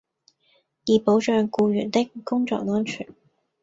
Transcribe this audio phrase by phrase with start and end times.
[0.85, 3.07] 以保障僱員的工作安全